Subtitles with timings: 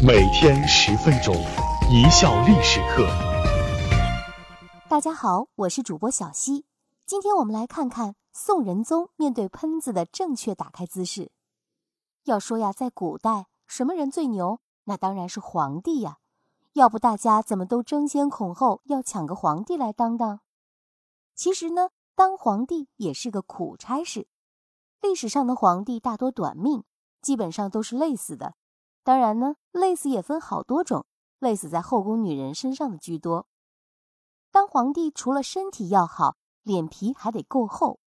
[0.00, 1.34] 每天十分钟，
[1.90, 3.04] 一笑历史课。
[4.88, 6.66] 大家好，我是主播小溪。
[7.04, 11.32] 今天我们来看看宋仁宗面对喷子的正确打开姿势。
[12.22, 14.60] 要说呀，在古代，什么人最牛？
[14.84, 16.18] 那当然是皇帝呀。
[16.74, 20.38] 要不大家怎么都争先恐后要抢个皇帝来当当？
[21.34, 24.28] 其实呢，当皇帝也是个苦差事。
[25.00, 26.84] 历史上的皇帝大多短命，
[27.20, 28.54] 基本上都是累死的。
[29.08, 31.06] 当然呢，累死也分好多种，
[31.38, 33.46] 累死在后宫女人身上的居多。
[34.50, 38.00] 当皇帝除了身体要好，脸皮还得够厚，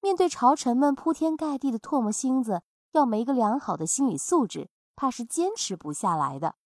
[0.00, 6.56] 面对朝臣们铺天盖地的唾沫星子，要没个良好的心理素质，怕是坚持不下来的。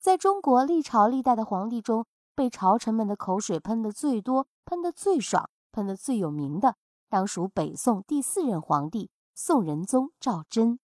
[0.00, 6.76] 在中国历朝历代的皇帝中，被朝臣们的口水喷得最多、喷得最爽、喷得最有名的，
[7.10, 10.78] 当属北宋第四任皇帝宋仁宗赵祯。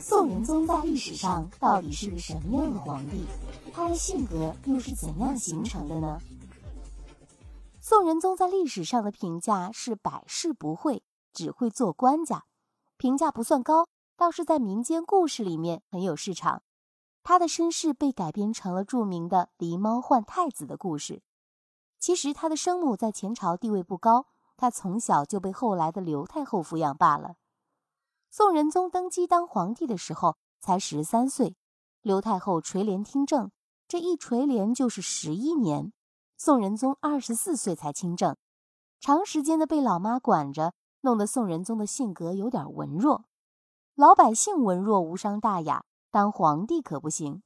[0.00, 3.26] 宋仁宗在历史上到底是个什么样的皇帝？
[3.72, 6.18] 他的性格又是怎样形成的呢？
[7.80, 12.44] 宋仁宗在历史上的评价是百事不会，只会做官家，
[12.96, 16.62] 评价不算高，倒是在民间故事里面很有市场。
[17.24, 21.22] 他的身世被改编成了著名的狸猫换太子的故事。
[21.98, 27.34] 其实他的生母在前朝地位不高，他从小就被后来的刘太后抚养罢了。
[28.38, 31.56] 宋仁宗登基当皇帝的时候才十三岁，
[32.02, 33.50] 刘太后垂帘听政，
[33.88, 35.92] 这一垂帘就是十一年。
[36.36, 38.36] 宋仁宗二十四岁才亲政，
[39.00, 43.24] 长时间的被老妈管着，弄得宋仁宗的性格有点文弱。
[43.96, 47.42] 老百姓文弱无伤大雅，当皇帝可不行。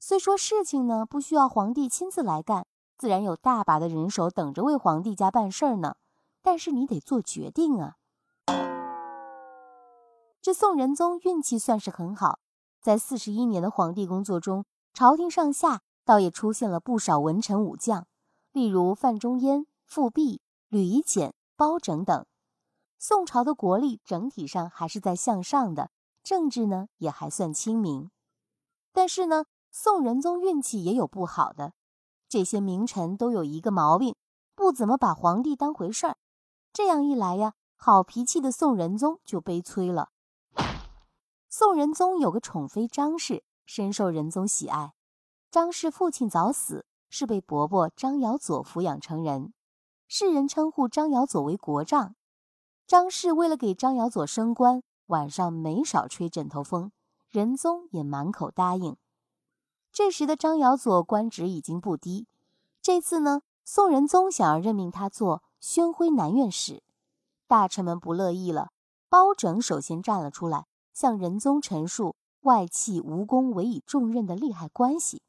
[0.00, 2.66] 虽说事情呢不需要皇帝亲自来干，
[2.98, 5.94] 自然有大把的人手等着为皇帝家办事儿呢，
[6.42, 7.98] 但是你得做决定啊。
[10.44, 12.38] 这宋仁宗运气算是很好，
[12.82, 18.06] 在四十一年的皇帝工作中，朝廷上下倒也出现了不少文臣武将，
[18.52, 22.26] 例如范仲淹、富弼、吕夷简、包拯等。
[22.98, 25.90] 宋朝的国力整体上还是在向上的，
[26.22, 28.10] 政治呢也还算清明。
[28.92, 31.72] 但是呢，宋仁宗运气也有不好的，
[32.28, 34.14] 这些名臣都有一个毛病，
[34.54, 36.18] 不怎么把皇帝当回事儿。
[36.70, 40.10] 这样一来呀，好脾气的宋仁宗就悲催了。
[41.56, 44.92] 宋仁宗有个宠妃张氏，深受仁宗喜爱。
[45.52, 49.54] 张氏父亲早死，是被伯伯张尧佐抚养成人，
[50.08, 52.16] 世人称呼张尧佐为国丈。
[52.88, 56.90] 张氏为了给张尧佐升官，晚上没少吹枕头风，
[57.30, 58.96] 仁宗也满口答应。
[59.92, 62.26] 这时的张尧佐官职已经不低，
[62.82, 66.82] 这次呢，宋仁宗想要任命他做宣徽南院使，
[67.46, 68.72] 大臣们不乐意了。
[69.08, 70.66] 包拯首先站了出来。
[70.94, 75.20] 向仁宗陈述外戚无功委以重任的利害关系，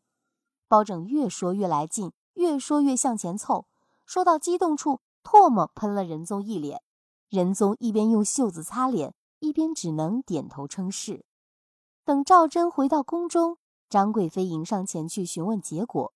[0.68, 3.66] 包拯越说越来劲，越说越向前凑，
[4.06, 6.81] 说到激动处，唾沫喷了仁宗一脸。
[7.30, 11.26] 仁宗一边用袖子擦脸，一边只能点头称是。
[12.06, 13.58] 等赵祯回到宫中，
[13.90, 16.14] 张贵妃迎上前去询问结果。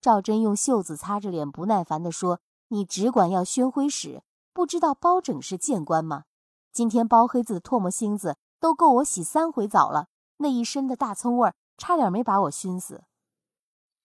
[0.00, 4.22] 赵祯用袖子擦着脸，不耐烦地说：“你只管要宣徽使，
[4.52, 6.24] 不知道包拯是谏官吗？
[6.72, 10.06] 今天包黑子的唾沫星子。”都够我洗三回澡了，
[10.36, 13.02] 那一身的大葱味儿，差点没把我熏死。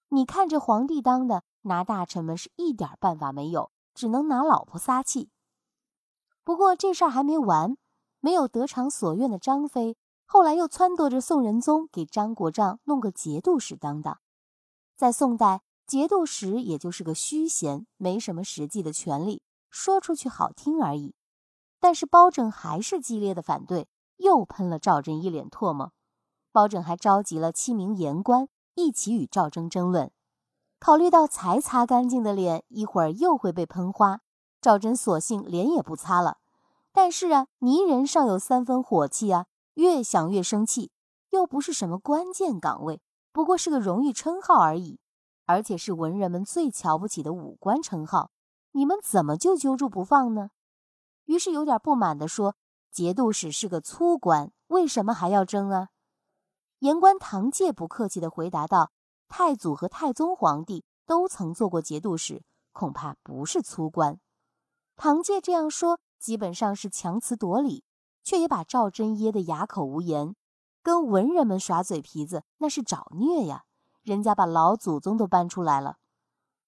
[0.08, 5.30] 你看这皇帝当的，拿大臣们是一点办法没有，只能拿老婆撒气。
[6.44, 7.78] 不过这事儿还没完，
[8.20, 9.96] 没有得偿所愿的张飞，
[10.26, 14.20] 后来又撺掇着宋仁宗给张国丈弄个节度使当当。
[14.96, 21.14] 在宋代，节度使也就是个虚衔，没什么实际的权利，说出去好听而已。
[21.80, 23.88] 但是包拯还是激烈的反对。
[24.18, 25.92] 又喷了赵祯一脸唾沫，
[26.52, 30.12] 包拯还召集了七名言官一起与赵祯争论。
[30.80, 34.22] 考虑到才擦干净的脸一会儿又会被喷花，
[34.62, 36.38] 赵祯索性脸也不擦了。
[36.92, 39.46] 但是啊，泥人尚有三分火气啊，
[39.76, 40.92] 越想越生气。
[41.32, 43.02] 又不是什么关键岗位，
[43.34, 45.00] 不过是个荣誉称号而已，
[45.46, 48.32] 而且是文人们最瞧不起的武官称号，
[48.72, 50.52] 你们怎么就揪住不放呢？
[51.26, 52.56] 于是有点不满地说。
[52.92, 55.90] 节度使是个粗官，为什么还要争啊？
[56.80, 58.92] 言官唐介不客气地回答道
[59.28, 64.20] ：“太祖和太宗皇帝都曾做过节度使，恐怕不是粗官。”
[64.96, 67.84] 唐介这样说，基本上是强词夺理，
[68.24, 70.36] 却也把赵祯噎得哑口无言。
[70.82, 73.66] 跟文人们耍嘴皮子，那是找虐呀！
[74.04, 75.98] 人家把老祖宗都搬出来了。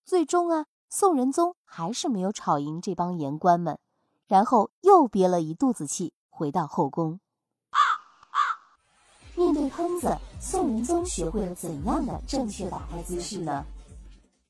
[0.04, 3.80] 最终啊，宋仁宗还是没有吵赢这帮言官们，
[4.30, 6.14] 然后又憋了一肚子气。
[6.30, 7.20] 回到后宫，
[9.36, 13.66] 面对喷子，宋仁宗学会了怎样的正确打开姿势呢？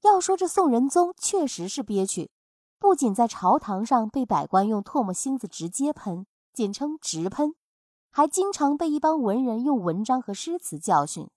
[0.02, 2.30] 要说这宋仁宗确实是憋屈，
[2.78, 7.56] 不仅在朝堂上被百官用唾沫星子直接喷，简称直喷，
[8.12, 11.28] 还经常被一帮文人用文章和诗词教训。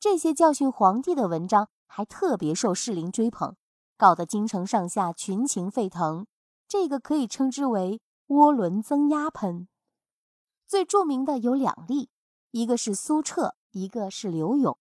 [0.00, 3.54] 这些教训皇帝的文章还特别受士林追捧，
[3.96, 6.26] 搞得京城上下群情沸腾。
[6.66, 9.68] 这个可以称之为涡轮增压喷。
[10.66, 12.10] 最著名的有两例，
[12.50, 14.78] 一个是苏辙，一个是刘永。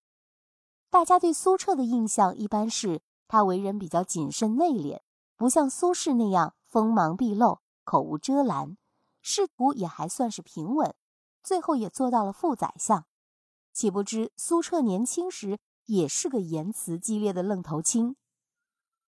[0.89, 5.01] 大家对苏辙的印象一般是他为人比较谨慎内敛，
[5.35, 8.77] 不像苏轼那样锋芒毕露、口无遮拦，
[9.21, 10.95] 仕途也还算是平稳，
[11.43, 13.05] 最后也做到了副宰相。
[13.73, 18.15] 岂不知苏辙年轻时也是个言辞激烈的愣头青。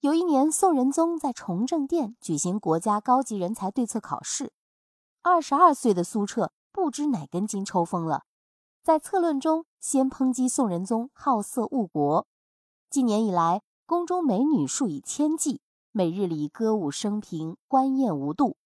[0.05, 4.53] 有一年，宋仁宗在崇政殿举行国家高级人才对策考试，
[5.23, 8.21] 二十二岁的苏辙不知哪根筋抽风了，
[8.83, 12.27] 在策论中先抨击宋仁宗好色误国。
[12.87, 15.59] 近年以来，宫中美女数以千计，
[15.91, 18.57] 每日里歌舞升平，欢宴无度。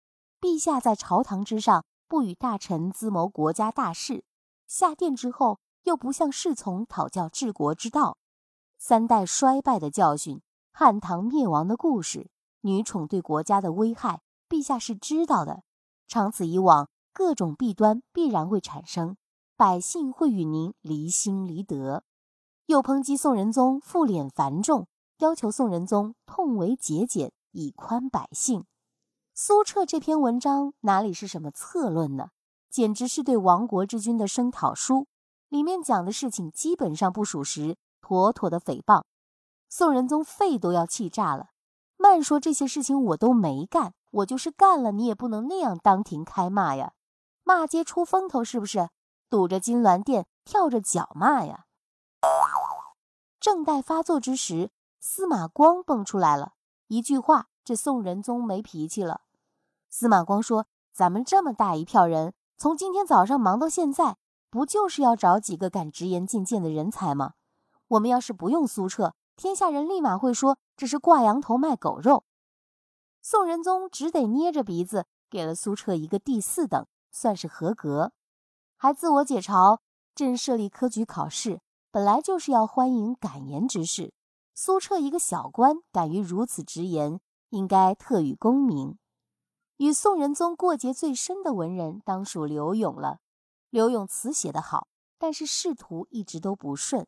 [0.42, 4.26] 陛下在朝堂之上不与大臣咨谋国家大事，
[4.68, 5.60] 下殿之后。
[5.84, 8.18] 又不向侍从讨教治国之道，
[8.78, 10.42] 三代衰败的教训，
[10.72, 12.30] 汉唐灭亡的故事，
[12.62, 15.64] 女宠对国家的危害，陛下是知道的。
[16.08, 19.18] 长此以往，各种弊端必然会产生，
[19.56, 22.04] 百姓会与您离心离德。
[22.68, 24.88] 又抨击宋仁宗赋敛繁重，
[25.20, 28.66] 要求宋仁宗痛为节俭，以宽百姓。
[29.34, 32.30] 苏辙这篇文章哪里是什么策论呢？
[32.70, 35.08] 简直是对亡国之君的声讨书。
[35.50, 39.04] 里面讲的事情基本上不属实，妥妥的诽谤。
[39.70, 41.52] 宋仁宗肺都要气炸了。
[41.96, 46.94] 慢说这些事情我都没干，我就是干了，你也不能那样当庭开骂呀，
[47.44, 48.90] 骂街出风头是不是？
[49.30, 51.66] 堵着金銮殿，跳着脚骂呀。
[53.40, 56.54] 正待发作之时，司马光蹦出来了，
[56.88, 59.22] 一句话，这宋仁宗没脾气了。
[59.90, 64.18] 司马光说：“咱们这么大一票人，从今天早上忙到现在。”
[64.52, 67.34] 不就是要找几个敢直言进谏的人才吗？
[67.88, 72.26] 我们要是不用苏澈，天下人立马会说这是挂羊头卖狗肉。
[73.22, 78.12] 宋仁宗只得捏着鼻子给了苏辙一个第四等，算是合格，
[78.76, 79.80] 还自我解嘲：
[80.14, 84.12] 朕设立科举考试，本来就是要欢迎敢言之士。
[84.54, 87.22] 苏澈一个小官，敢于如此直言，
[87.52, 88.98] 应该特予功名。
[89.78, 93.20] 与宋仁宗过节最深的文人，当属刘永了。
[93.70, 97.08] 刘永词写得好，但是仕途一直都不顺。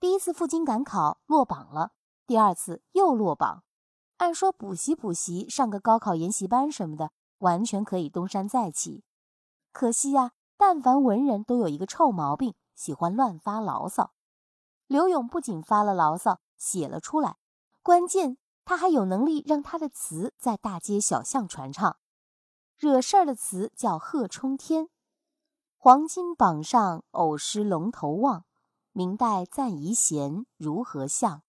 [0.00, 1.92] 第一次赴京赶考落榜了，
[2.26, 3.64] 第二次又落榜。
[4.16, 7.10] 按说补习补习，上个高考研习班什么的，
[7.40, 9.04] 完全可以东山再起。
[9.72, 14.14] 可惜呀，但凡文人都有一个臭毛病，喜欢乱发牢骚。
[14.86, 17.36] 刘永不仅发了牢骚，写了出来，
[17.82, 21.98] 关键他还有能力让他的词在大街小巷传唱。
[22.78, 24.88] 惹事儿的词叫贺冲天。
[25.76, 28.46] 黄金榜上偶失龙头望，
[28.92, 31.42] 明代赞遗贤如何像？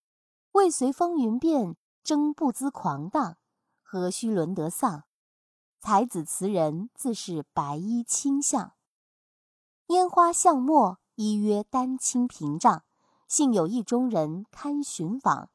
[0.52, 3.38] 未随风云变，争不知狂荡，
[3.82, 5.04] 何须轮得丧？
[5.80, 8.74] 才子词人自是白衣卿相，
[9.88, 12.84] 烟花巷陌依约丹青屏障，
[13.28, 15.50] 幸有意中人堪寻访。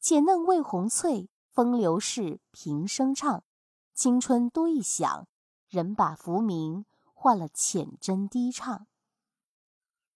[0.00, 3.42] 且嫩未红翠，风流事平生唱，
[3.94, 5.26] 青春多一响，
[5.68, 6.84] 人把浮名。
[7.20, 8.86] 换了浅斟低唱，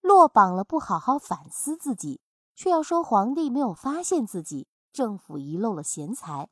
[0.03, 2.19] 落榜了，不好好反思自己，
[2.55, 6.49] 却要说皇帝没有发现自己，政府遗漏了贤才。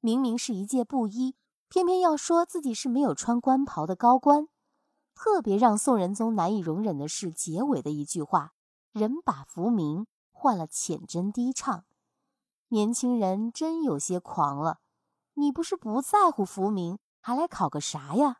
[0.00, 1.36] 明明是一介布衣，
[1.68, 4.48] 偏偏要说自己是没有穿官袍的高官。
[5.14, 8.52] 特别让宋仁宗难以容忍的是结尾的一句话
[8.90, 11.84] ：“人把浮名换了浅斟低唱。”
[12.70, 14.80] 年轻人真有些狂了，
[15.34, 18.38] 你不是不在乎浮名，还来考个啥呀？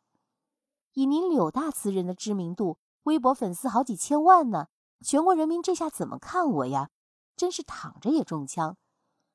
[0.95, 4.67] 以您柳大词人的知名度，微博粉丝好几千万呢，
[5.05, 6.91] 全国人民这下怎么看我呀？
[7.37, 8.77] 真是躺着也中枪，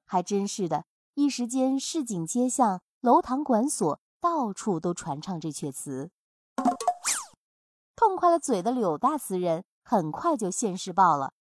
[0.06, 6.12] 还真是的，一时间市井街巷、楼堂馆所到处都传唱这阙词。
[7.96, 11.34] 痛快了嘴的柳大词人很快就现世报了。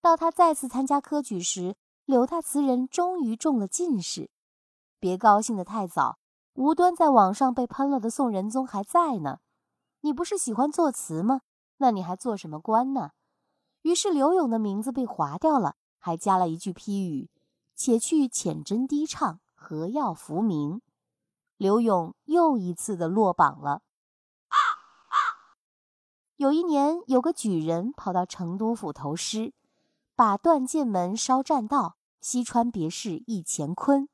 [0.00, 4.30] 到他再次参加科举时，柳大词人终于中了进士。
[4.98, 6.18] 别高兴得太早，
[6.54, 9.38] 无端在网上被喷了的宋仁宗还在呢。
[10.00, 11.42] 你不是喜欢作词吗？
[11.78, 13.10] 那你还做什么官呢？
[13.82, 17.30] 于是刘勇的名字被划掉了，还加了一句批语
[17.74, 20.82] ：“且去浅斟低唱，何要浮名？”
[21.56, 23.82] 刘勇又一次的落榜了。
[26.36, 29.52] 有一年，有个举人跑到成都府投诗，
[30.14, 34.08] 把断剑门烧栈道，西川别室一乾坤。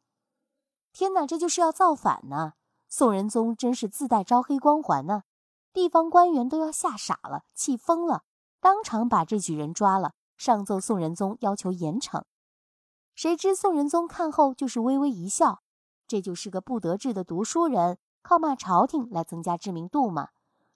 [0.92, 2.54] 天哪，这就是要造反呢！
[2.88, 5.24] 宋仁宗真是自带招黑光环呢，
[5.74, 8.22] 地方官员都要吓傻了，气疯了，
[8.60, 12.22] 当场把这举人抓了，上奏宋仁宗，要求严惩。
[13.16, 15.62] 谁知宋仁宗看后就是微微一笑，
[16.06, 20.28] 这就是个不得志的读书人，靠骂朝廷来增加知名度嘛。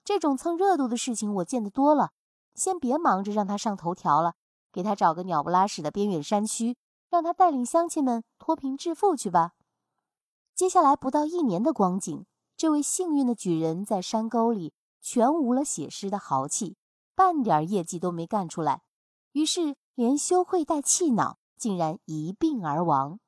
[0.03, 2.11] 这种蹭热度的事情我见得多了，
[2.53, 4.33] 先别忙着让他上头条了，
[4.69, 6.75] 给他找个鸟不拉屎的边远山区，
[7.09, 9.53] 让他带领乡亲们脱贫致富去吧。
[10.53, 12.25] 接下来不到一年的光景，
[12.57, 16.75] 这位幸运的举人在山沟里全无了写诗的豪气，
[17.15, 18.81] 半点业绩都没干出来，
[19.31, 23.19] 于是连羞愧带气恼，竟然一病而亡。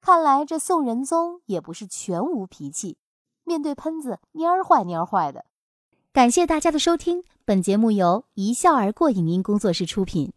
[0.00, 2.98] 看来这宋仁宗也不是全无脾气，
[3.44, 5.44] 面对喷子蔫坏蔫坏的。
[6.12, 10.32] 感谢大家的收听，本节目由一笑而过影音工作室出品。